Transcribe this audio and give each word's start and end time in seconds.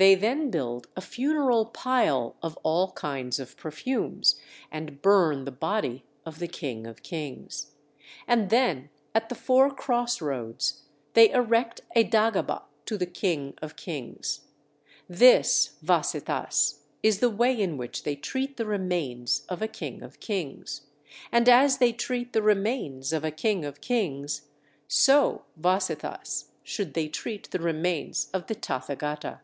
They 0.00 0.14
then 0.14 0.52
build 0.52 0.86
a 0.94 1.00
funeral 1.00 1.66
pile 1.66 2.36
of 2.40 2.56
all 2.62 2.92
kinds 2.92 3.40
of 3.40 3.56
perfumes, 3.56 4.40
and 4.70 5.02
burn 5.02 5.44
the 5.44 5.50
body 5.50 6.04
of 6.24 6.38
the 6.38 6.46
king 6.46 6.86
of 6.86 7.02
kings. 7.02 7.74
And 8.28 8.48
then 8.48 8.90
at 9.12 9.28
the 9.28 9.34
four 9.34 9.74
cross 9.74 10.20
roads 10.22 10.84
they 11.14 11.32
erect 11.32 11.80
a 11.96 12.04
dagaba 12.04 12.62
to 12.86 12.96
the 12.96 13.06
king 13.08 13.54
of 13.60 13.74
kings. 13.74 14.42
This, 15.08 15.74
Vasetthas, 15.84 16.78
is 17.02 17.18
the 17.18 17.28
way 17.28 17.60
in 17.60 17.76
which 17.76 18.04
they 18.04 18.14
treat 18.14 18.56
the 18.56 18.66
remains 18.66 19.44
of 19.48 19.62
a 19.62 19.66
king 19.66 20.04
of 20.04 20.20
kings. 20.20 20.82
And 21.32 21.48
as 21.48 21.78
they 21.78 21.92
treat 21.92 22.32
the 22.34 22.42
remains 22.42 23.12
of 23.12 23.24
a 23.24 23.32
king 23.32 23.64
of 23.64 23.80
kings, 23.80 24.42
so, 24.86 25.44
Vasetthas, 25.56 26.50
should 26.62 26.94
they 26.94 27.08
treat 27.08 27.50
the 27.50 27.58
remains 27.60 28.28
of 28.32 28.46
the 28.46 28.54
Tathagata. 28.54 29.40